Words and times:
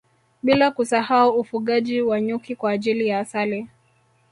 Bila 0.43 0.71
kusahau 0.71 1.29
ufugaji 1.39 2.01
wa 2.01 2.21
nyuki 2.21 2.55
kwa 2.55 2.71
ajili 2.71 3.07
ya 3.07 3.19
asali 3.19 3.67